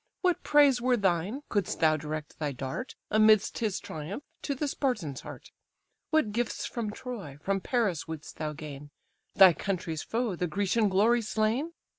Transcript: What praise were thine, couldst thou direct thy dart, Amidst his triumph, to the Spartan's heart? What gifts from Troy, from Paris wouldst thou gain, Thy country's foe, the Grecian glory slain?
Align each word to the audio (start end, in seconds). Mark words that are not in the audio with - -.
What 0.21 0.41
praise 0.41 0.81
were 0.81 0.97
thine, 0.97 1.43
couldst 1.47 1.79
thou 1.79 1.95
direct 1.95 2.39
thy 2.39 2.53
dart, 2.53 2.95
Amidst 3.11 3.59
his 3.59 3.79
triumph, 3.79 4.23
to 4.41 4.55
the 4.55 4.67
Spartan's 4.67 5.21
heart? 5.21 5.51
What 6.09 6.31
gifts 6.31 6.65
from 6.65 6.89
Troy, 6.89 7.37
from 7.39 7.61
Paris 7.61 8.07
wouldst 8.07 8.37
thou 8.37 8.53
gain, 8.53 8.89
Thy 9.35 9.53
country's 9.53 10.01
foe, 10.01 10.35
the 10.35 10.47
Grecian 10.47 10.89
glory 10.89 11.21
slain? 11.21 11.73